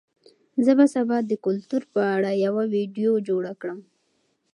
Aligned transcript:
زه 0.63 0.71
به 0.79 0.85
سبا 0.93 1.17
د 1.25 1.31
کلتور 1.45 1.81
په 1.93 2.01
اړه 2.15 2.31
یوه 2.45 2.63
ویډیو 2.73 3.11
جوړه 3.27 3.51
کړم. 3.61 3.79